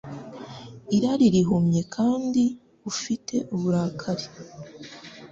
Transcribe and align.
Irari 0.95 1.25
rihumye 1.35 1.81
kandi 1.95 2.43
ufite 2.91 3.35
uburakari 3.55 4.25